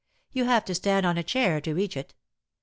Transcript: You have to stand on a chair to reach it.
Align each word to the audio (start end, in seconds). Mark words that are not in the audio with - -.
You 0.31 0.45
have 0.45 0.65
to 0.65 0.73
stand 0.73 1.05
on 1.05 1.19
a 1.19 1.21
chair 1.23 1.61
to 1.61 1.75
reach 1.75 1.95
it. 1.95 2.15